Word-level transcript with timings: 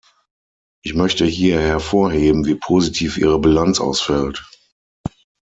Ich 0.83 0.95
möchte 0.95 1.25
hier 1.25 1.59
hervorheben, 1.61 2.47
wie 2.47 2.55
positiv 2.55 3.19
Ihre 3.19 3.37
Bilanz 3.37 3.79
ausfällt. 3.79 4.43